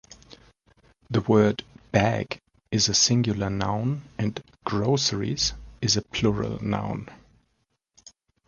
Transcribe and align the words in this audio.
The 1.11 1.21
word 1.21 1.63
"bag" 1.91 2.41
is 2.71 2.89
a 2.89 2.93
singular 2.95 3.51
noun, 3.51 4.01
and 4.17 4.43
"groceries" 4.65 5.53
is 5.79 5.95
a 5.95 6.01
plural 6.01 6.57
noun. 6.63 7.07